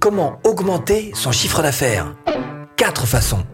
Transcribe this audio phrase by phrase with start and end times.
[0.00, 2.14] Comment augmenter son chiffre d'affaires?
[2.78, 3.44] Quatre façons.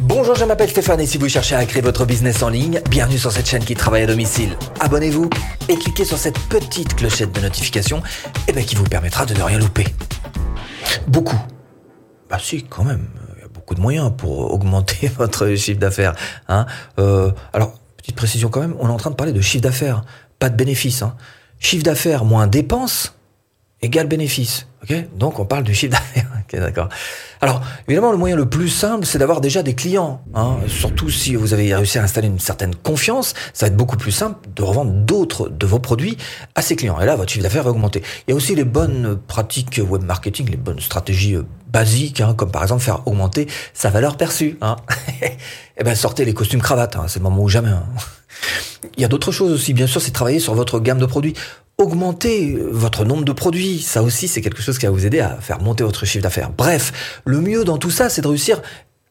[0.00, 3.18] Bonjour, je m'appelle Stéphane et si vous cherchez à créer votre business en ligne, bienvenue
[3.18, 4.56] sur cette chaîne qui travaille à domicile.
[4.80, 5.30] Abonnez-vous
[5.68, 8.02] et cliquez sur cette petite clochette de notification
[8.48, 9.86] eh ben, qui vous permettra de ne rien louper.
[11.06, 11.38] Beaucoup.
[12.28, 13.10] Bah si, quand même.
[13.36, 16.16] Il y a beaucoup de moyens pour augmenter votre chiffre d'affaires.
[16.48, 16.66] Hein.
[16.98, 20.02] Euh, alors, petite précision quand même, on est en train de parler de chiffre d'affaires,
[20.40, 21.02] pas de bénéfice.
[21.02, 21.14] Hein.
[21.60, 23.14] Chiffre d'affaires moins dépenses
[23.82, 24.66] égale bénéfice.
[24.82, 24.94] Ok?
[25.16, 26.26] Donc on parle du chiffre d'affaires.
[26.40, 26.88] ok, d'accord.
[27.40, 30.22] Alors évidemment, le moyen le plus simple, c'est d'avoir déjà des clients.
[30.34, 30.56] Hein.
[30.68, 34.12] Surtout si vous avez réussi à installer une certaine confiance, ça va être beaucoup plus
[34.12, 36.16] simple de revendre d'autres de vos produits
[36.54, 37.00] à ces clients.
[37.00, 38.02] Et là, votre chiffre d'affaires va augmenter.
[38.26, 42.34] Il y a aussi les bonnes pratiques web marketing, les bonnes stratégies euh, basiques, hein,
[42.34, 44.58] comme par exemple faire augmenter sa valeur perçue.
[44.60, 44.76] Hein.
[45.82, 46.96] Eh ben sortez les costumes cravates.
[46.96, 47.06] Hein.
[47.08, 47.70] C'est le moment ou jamais.
[47.70, 47.86] Hein.
[48.96, 51.34] Il y a d'autres choses aussi, bien sûr, c'est travailler sur votre gamme de produits
[51.80, 53.80] augmenter votre nombre de produits.
[53.80, 56.50] Ça aussi, c'est quelque chose qui va vous aider à faire monter votre chiffre d'affaires.
[56.50, 58.60] Bref, le mieux dans tout ça, c'est de réussir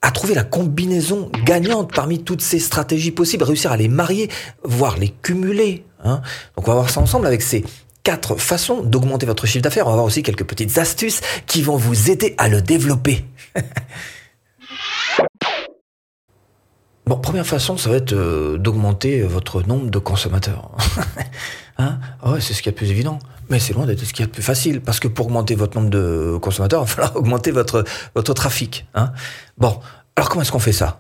[0.02, 4.30] à trouver la combinaison gagnante parmi toutes ces stratégies possibles, réussir à les marier,
[4.64, 5.84] voire les cumuler.
[6.03, 6.22] Hein.
[6.56, 7.66] Donc on va voir ça ensemble avec ces
[8.03, 9.88] quatre façons d'augmenter votre chiffre d'affaires.
[9.88, 13.25] On va voir aussi quelques petites astuces qui vont vous aider à le développer.
[17.06, 20.78] Bon, première façon, ça va être euh, d'augmenter votre nombre de consommateurs.
[22.42, 23.20] c'est ce qui est le plus évident.
[23.50, 25.78] Mais c'est loin d'être ce qui est le plus facile, parce que pour augmenter votre
[25.78, 27.84] nombre de consommateurs, il va falloir augmenter votre,
[28.16, 28.88] votre trafic.
[28.94, 29.12] Hein
[29.58, 29.80] bon,
[30.16, 31.00] alors comment est-ce qu'on fait ça?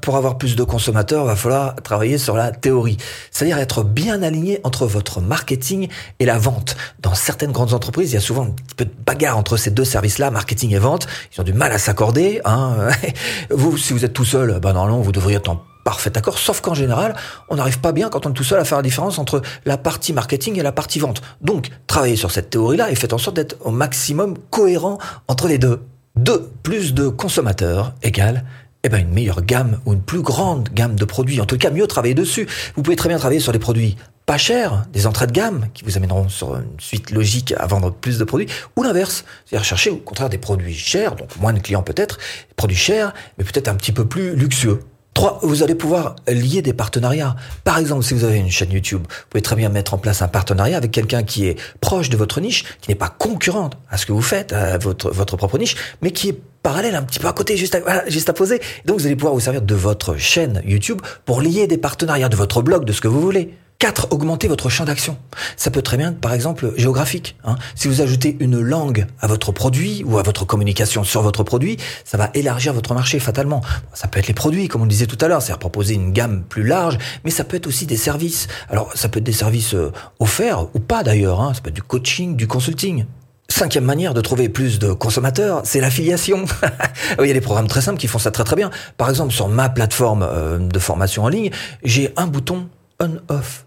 [0.00, 2.96] Pour avoir plus de consommateurs, il va falloir travailler sur la théorie.
[3.30, 6.76] C'est-à-dire être bien aligné entre votre marketing et la vente.
[7.00, 9.70] Dans certaines grandes entreprises, il y a souvent un petit peu de bagarre entre ces
[9.70, 11.06] deux services-là, marketing et vente.
[11.34, 12.40] Ils ont du mal à s'accorder.
[12.46, 12.88] Hein.
[13.50, 16.60] vous, si vous êtes tout seul, ben normalement, vous devriez être en parfait accord, sauf
[16.60, 17.14] qu'en général,
[17.48, 19.78] on n'arrive pas bien quand on est tout seul à faire la différence entre la
[19.78, 21.22] partie marketing et la partie vente.
[21.42, 25.58] Donc, travaillez sur cette théorie-là et faites en sorte d'être au maximum cohérent entre les
[25.58, 25.80] deux.
[26.16, 28.44] Deux, plus de consommateurs égale
[28.82, 31.40] eh ben une meilleure gamme ou une plus grande gamme de produits.
[31.40, 32.48] En tout cas, mieux travailler dessus.
[32.74, 33.96] Vous pouvez très bien travailler sur des produits
[34.26, 37.92] pas chers, des entrées de gamme qui vous amèneront sur une suite logique à vendre
[37.92, 41.60] plus de produits, ou l'inverse, c'est-à-dire chercher au contraire des produits chers, donc moins de
[41.60, 42.18] clients peut-être,
[42.56, 44.80] produits chers, mais peut-être un petit peu plus luxueux.
[45.16, 47.36] Trois, vous allez pouvoir lier des partenariats.
[47.64, 50.20] Par exemple, si vous avez une chaîne YouTube, vous pouvez très bien mettre en place
[50.20, 53.96] un partenariat avec quelqu'un qui est proche de votre niche, qui n'est pas concurrente à
[53.96, 57.18] ce que vous faites, à votre, votre propre niche, mais qui est parallèle un petit
[57.18, 58.60] peu à côté, juste à, juste à poser.
[58.84, 62.36] Donc vous allez pouvoir vous servir de votre chaîne YouTube pour lier des partenariats, de
[62.36, 63.54] votre blog, de ce que vous voulez.
[63.78, 64.08] 4.
[64.10, 65.18] Augmenter votre champ d'action.
[65.56, 67.36] Ça peut très bien être, par exemple, géographique.
[67.44, 67.56] Hein.
[67.74, 71.76] Si vous ajoutez une langue à votre produit ou à votre communication sur votre produit,
[72.04, 73.60] ça va élargir votre marché fatalement.
[73.92, 76.12] Ça peut être les produits, comme on le disait tout à l'heure, c'est-à-dire proposer une
[76.12, 78.48] gamme plus large, mais ça peut être aussi des services.
[78.70, 81.40] Alors, ça peut être des services euh, offerts ou pas d'ailleurs.
[81.40, 81.52] Hein.
[81.54, 83.04] Ça peut être du coaching, du consulting.
[83.48, 86.46] Cinquième manière de trouver plus de consommateurs, c'est l'affiliation.
[87.20, 88.70] Il y a des programmes très simples qui font ça très très bien.
[88.96, 91.50] Par exemple, sur ma plateforme euh, de formation en ligne,
[91.84, 93.65] j'ai un bouton on-off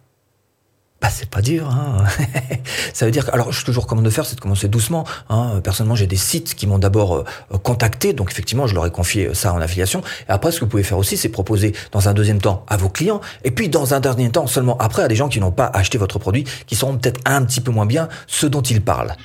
[1.01, 1.69] bah, c'est pas dur.
[1.69, 2.03] Hein.
[2.93, 5.05] ça veut dire que, alors, je toujours recommande de faire, c'est de commencer doucement.
[5.29, 5.61] Hein.
[5.63, 9.33] Personnellement, j'ai des sites qui m'ont d'abord euh, contacté, donc effectivement, je leur ai confié
[9.33, 10.01] ça en affiliation.
[10.27, 12.75] Et après, ce que vous pouvez faire aussi, c'est proposer dans un deuxième temps à
[12.75, 15.51] vos clients, et puis dans un dernier temps seulement après à des gens qui n'ont
[15.51, 18.81] pas acheté votre produit, qui seront peut-être un petit peu moins bien ceux dont ils
[18.81, 19.15] parlent.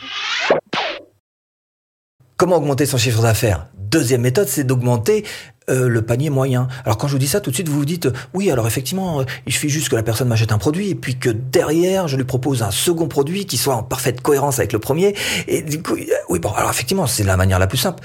[2.36, 3.66] Comment augmenter son chiffre d'affaires?
[3.94, 5.24] Deuxième méthode, c'est d'augmenter
[5.70, 6.66] euh, le panier moyen.
[6.84, 9.20] Alors quand je vous dis ça, tout de suite vous vous dites oui, alors effectivement,
[9.20, 12.16] euh, il suffit juste que la personne m'achète un produit et puis que derrière je
[12.16, 15.14] lui propose un second produit qui soit en parfaite cohérence avec le premier.
[15.46, 18.02] Et du coup, euh, oui, bon, alors effectivement, c'est la manière la plus simple.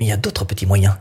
[0.00, 0.96] Mais il y a d'autres petits moyens.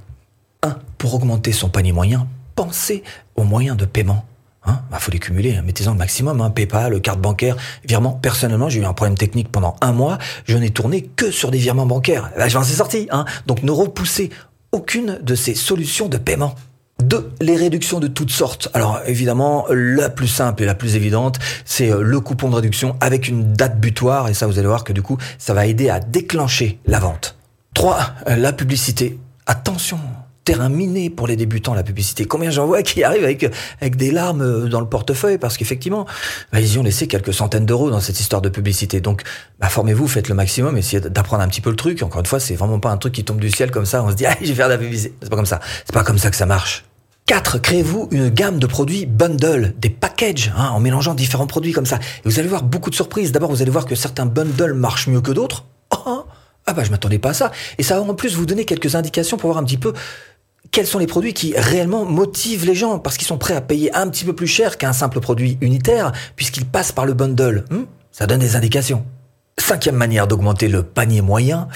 [0.62, 3.02] Un, pour augmenter son panier moyen, pensez
[3.36, 4.28] aux moyens de paiement.
[4.66, 5.64] Hein, bah, faut les cumuler, hein.
[5.66, 8.14] mettez-en le maximum, hein, PayPal, carte bancaire, virement.
[8.14, 11.58] Personnellement, j'ai eu un problème technique pendant un mois, je n'ai tourné que sur des
[11.58, 12.32] virements bancaires.
[12.38, 13.08] Je suis sorti.
[13.12, 13.26] Hein.
[13.46, 14.30] Donc ne repoussez
[14.72, 16.56] aucune de ces solutions de paiement.
[17.02, 18.70] Deux, les réductions de toutes sortes.
[18.74, 22.96] Alors évidemment, la plus simple et la plus évidente, c'est euh, le coupon de réduction
[23.02, 25.90] avec une date butoir, et ça vous allez voir que du coup, ça va aider
[25.90, 27.36] à déclencher la vente.
[27.74, 29.20] Trois, euh, la publicité.
[29.46, 30.00] Attention,
[30.44, 32.26] terrain miné pour les débutants, la publicité.
[32.26, 33.46] Combien j'en vois qui arrivent avec,
[33.82, 36.06] avec des larmes dans le portefeuille parce qu'effectivement,
[36.52, 39.02] bah, ils y ont laissé quelques centaines d'euros dans cette histoire de publicité.
[39.02, 39.24] Donc,
[39.60, 42.04] bah, formez-vous, faites le maximum, essayez d'apprendre un petit peu le truc.
[42.04, 44.04] Encore une fois, c'est vraiment pas un truc qui tombe du ciel comme ça.
[44.04, 45.14] On se dit, ah, je vais faire de la publicité.
[45.22, 45.60] C'est pas comme ça.
[45.86, 46.84] C'est pas comme ça que ça marche.
[47.26, 47.60] 4.
[47.60, 51.96] Créez-vous une gamme de produits bundle, des packages, hein, en mélangeant différents produits comme ça.
[51.96, 53.32] Et vous allez voir beaucoup de surprises.
[53.32, 55.66] D'abord, vous allez voir que certains bundles marchent mieux que d'autres.
[56.06, 56.26] Oh,
[56.66, 57.52] ah bah je m'attendais pas à ça.
[57.78, 59.94] Et ça va en plus vous donner quelques indications pour voir un petit peu
[60.72, 63.00] quels sont les produits qui réellement motivent les gens?
[63.00, 66.12] Parce qu'ils sont prêts à payer un petit peu plus cher qu'un simple produit unitaire
[66.36, 67.66] puisqu'ils passent par le bundle.
[67.70, 67.84] Hmm?
[68.12, 69.06] Ça donne des indications.
[69.60, 71.68] Cinquième manière d'augmenter le panier moyen,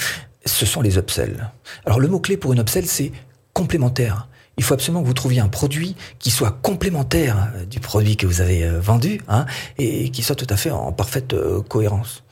[0.46, 1.52] ce sont les upsells.
[1.86, 3.12] Alors le mot-clé pour une upsell, c'est
[3.54, 4.28] complémentaire.
[4.58, 8.26] Il faut absolument que vous trouviez un produit qui soit complémentaire euh, du produit que
[8.26, 9.46] vous avez euh, vendu hein,
[9.78, 12.24] et qui soit tout à fait en parfaite euh, cohérence.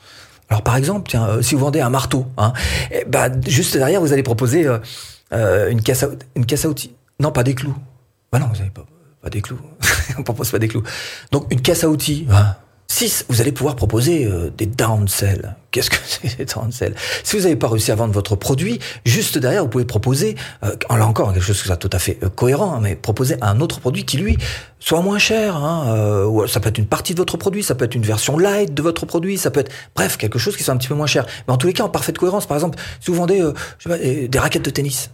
[0.48, 2.52] Alors par exemple, tiens, si vous vendez un marteau, hein,
[3.08, 4.64] ben, juste derrière, vous allez proposer
[5.32, 6.94] une, caisse à, une caisse à outils.
[7.20, 7.76] Non, pas des clous.
[8.32, 8.86] Bah non, vous n'avez pas,
[9.22, 9.58] pas des clous.
[10.18, 10.82] On propose pas des clous.
[11.32, 12.26] Donc une caisse à outils.
[12.88, 15.56] 6, vous allez pouvoir proposer euh, des downsells.
[15.70, 16.94] Qu'est-ce que c'est des downsells
[17.24, 20.74] Si vous n'avez pas réussi à vendre votre produit, juste derrière, vous pouvez proposer, euh,
[20.88, 23.60] là encore, quelque chose qui soit tout à fait euh, cohérent, hein, mais proposer un
[23.60, 24.38] autre produit qui, lui,
[24.78, 25.56] soit moins cher.
[25.56, 28.38] Hein, euh, ça peut être une partie de votre produit, ça peut être une version
[28.38, 30.94] light de votre produit, ça peut être, bref, quelque chose qui soit un petit peu
[30.94, 31.26] moins cher.
[31.46, 33.40] Mais en tous les cas, en parfaite cohérence, par exemple, si vous vendez
[33.78, 35.10] je sais pas, des raquettes de tennis,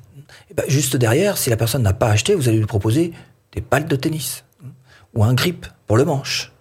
[0.54, 3.12] ben, juste derrière, si la personne n'a pas acheté, vous allez lui proposer
[3.52, 4.44] des balles de tennis
[5.14, 6.51] ou un grip pour le manche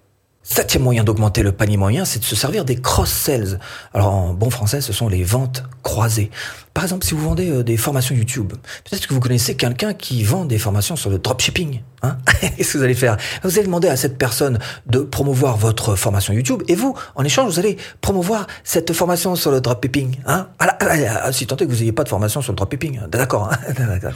[0.43, 3.59] Septième moyen d'augmenter le panier moyen, c'est de se servir des cross-sells.
[3.93, 6.31] Alors en bon français, ce sont les ventes croisées.
[6.73, 8.53] Par exemple, si vous vendez euh, des formations YouTube,
[8.89, 11.81] peut-être que vous connaissez quelqu'un qui vend des formations sur le dropshipping.
[12.01, 12.17] Hein
[12.57, 13.17] Qu'est-ce que vous allez faire?
[13.43, 14.57] Vous allez demander à cette personne
[14.87, 19.51] de promouvoir votre formation YouTube et vous, en échange, vous allez promouvoir cette formation sur
[19.51, 20.17] le dropshipping.
[20.25, 20.47] Hein?
[20.59, 23.01] Ah si tant est que vous n'ayez pas de formation sur le dropshipping.
[23.09, 23.51] D'accord.
[23.51, 24.09] Hein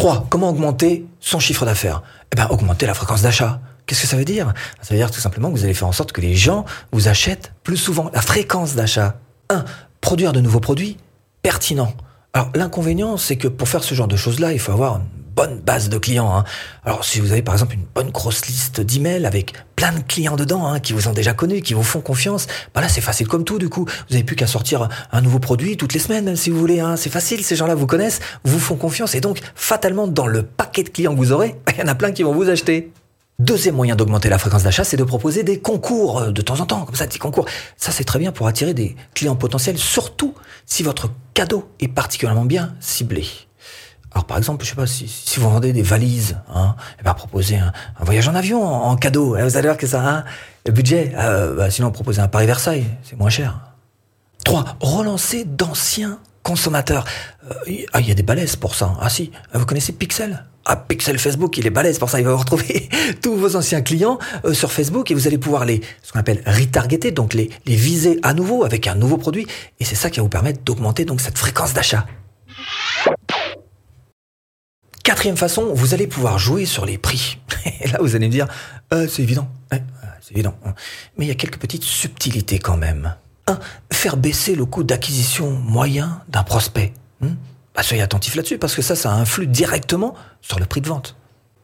[0.00, 0.28] 3.
[0.30, 2.02] Comment augmenter son chiffre d'affaires?
[2.32, 3.60] Eh bien, augmenter la fréquence d'achat.
[3.84, 4.54] Qu'est-ce que ça veut dire?
[4.80, 7.08] Ça veut dire tout simplement que vous allez faire en sorte que les gens vous
[7.08, 8.10] achètent plus souvent.
[8.14, 9.16] La fréquence d'achat.
[9.50, 9.62] 1.
[10.00, 10.96] Produire de nouveaux produits
[11.42, 11.92] pertinents.
[12.32, 15.02] Alors l'inconvénient, c'est que pour faire ce genre de choses-là, il faut avoir
[15.40, 16.36] bonne base de clients.
[16.36, 16.44] Hein.
[16.84, 20.36] Alors si vous avez par exemple une bonne grosse liste d'emails avec plein de clients
[20.36, 23.26] dedans hein, qui vous ont déjà connus, qui vous font confiance, bah là c'est facile
[23.26, 23.86] comme tout du coup.
[23.86, 26.80] Vous n'avez plus qu'à sortir un nouveau produit toutes les semaines si vous voulez.
[26.80, 26.96] Hein.
[26.96, 30.82] C'est facile, ces gens-là vous connaissent, vous font confiance et donc fatalement dans le paquet
[30.82, 32.92] de clients que vous aurez, il y en a plein qui vont vous acheter.
[33.38, 36.66] Deuxième moyen d'augmenter la fréquence d'achat, c'est de proposer des concours euh, de temps en
[36.66, 37.46] temps, comme ça, des concours.
[37.78, 40.34] Ça, c'est très bien pour attirer des clients potentiels, surtout
[40.66, 43.24] si votre cadeau est particulièrement bien ciblé.
[44.12, 47.14] Alors par exemple, je sais pas si, si vous vendez des valises, hein, et ben
[47.14, 49.36] proposer un, voyage en avion en, cadeau.
[49.36, 50.24] Eh, vous allez voir que ça, hein,
[50.66, 51.12] le budget.
[51.16, 53.60] Euh, bah, sinon, proposer un Paris Versailles, c'est moins cher.
[54.44, 54.76] 3.
[54.80, 57.04] Relancer d'anciens consommateurs.
[57.50, 58.94] Euh, ah, il y a des balaises pour ça.
[59.00, 60.44] Ah si, vous connaissez Pixel?
[60.66, 62.18] Ah, Pixel Facebook, il est balèze pour ça.
[62.20, 62.88] Il va vous retrouver
[63.22, 66.42] tous vos anciens clients euh, sur Facebook et vous allez pouvoir les, ce qu'on appelle
[66.46, 69.46] retargeter, donc les, les viser à nouveau avec un nouveau produit.
[69.78, 72.06] Et c'est ça qui va vous permettre d'augmenter donc cette fréquence d'achat.
[75.20, 77.36] Quatrième façon, vous allez pouvoir jouer sur les prix.
[77.82, 78.46] Et là, vous allez me dire,
[78.94, 79.50] euh, c'est évident.
[80.22, 80.54] c'est évident.
[81.18, 83.14] Mais il y a quelques petites subtilités quand même.
[83.46, 83.58] 1.
[83.92, 86.94] Faire baisser le coût d'acquisition moyen d'un prospect.
[87.20, 87.34] Hmm
[87.74, 91.16] bah, soyez attentif là-dessus, parce que ça, ça influe directement sur le prix de vente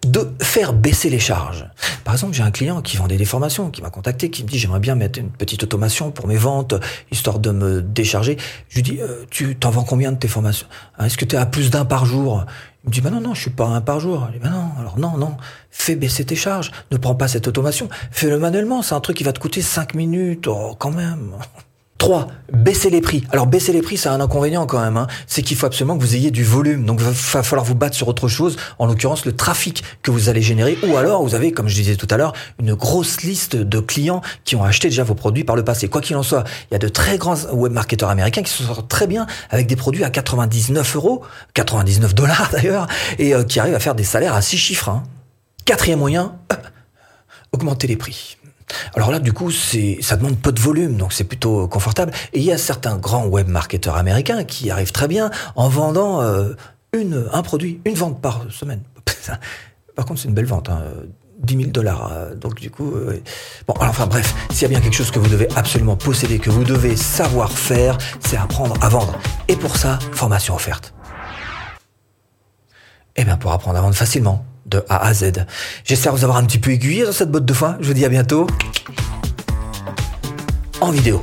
[0.07, 1.67] de faire baisser les charges.
[2.05, 4.59] Par exemple, j'ai un client qui vendait des formations, qui m'a contacté, qui me dit
[4.59, 6.75] j'aimerais bien mettre une petite automation pour mes ventes,
[7.11, 8.37] histoire de me décharger.
[8.69, 10.69] Je lui dis euh, tu t'en vends combien de tes formations?
[10.99, 12.45] Hein, Est-ce que tu es à plus d'un par jour?
[12.87, 14.29] Il me dit bah non non, je suis pas un par jour.
[14.29, 15.37] Je dis bah non, alors non non,
[15.71, 19.25] fais baisser tes charges, ne prends pas cette automation, fais-le manuellement, c'est un truc qui
[19.25, 21.33] va te coûter 5 minutes, oh, quand même.
[21.99, 22.29] 3.
[22.53, 23.25] Baisser les prix.
[23.33, 24.97] Alors baisser les prix, ça a un inconvénient quand même.
[24.97, 25.07] Hein.
[25.27, 26.85] C'est qu'il faut absolument que vous ayez du volume.
[26.85, 30.29] Donc il va falloir vous battre sur autre chose, en l'occurrence le trafic que vous
[30.29, 30.79] allez générer.
[30.87, 34.21] Ou alors vous avez, comme je disais tout à l'heure, une grosse liste de clients
[34.45, 35.89] qui ont acheté déjà vos produits par le passé.
[35.89, 38.63] Quoi qu'il en soit, il y a de très grands web marketeurs américains qui se
[38.63, 41.23] sortent très bien avec des produits à 99 euros,
[41.55, 42.87] 99 dollars d'ailleurs,
[43.19, 44.89] et euh, qui arrivent à faire des salaires à 6 chiffres.
[44.89, 45.03] Hein.
[45.65, 46.57] Quatrième moyen, euh,
[47.53, 48.37] augmenter les prix.
[48.95, 52.13] Alors là, du coup, ça demande peu de volume, donc c'est plutôt confortable.
[52.33, 56.21] Et il y a certains grands web marketeurs américains qui arrivent très bien en vendant
[56.23, 56.55] euh,
[57.33, 58.83] un produit, une vente par semaine.
[59.95, 60.69] par contre, c'est une belle vente.
[60.69, 60.83] Hein.
[61.39, 62.11] 10 000 dollars.
[62.13, 63.23] Euh, donc du coup, euh,
[63.67, 66.39] bon, alors, enfin bref, s'il y a bien quelque chose que vous devez absolument posséder,
[66.39, 69.19] que vous devez savoir faire, c'est apprendre à vendre.
[69.49, 70.95] Et pour ça, formation offerte.
[73.17, 75.47] Eh bien, pour apprendre à vendre facilement, de A à Z.
[75.85, 77.77] J'espère vous avoir un petit peu aiguillé dans cette botte de foin.
[77.81, 78.47] Je vous dis à bientôt
[80.81, 81.21] en vidéo.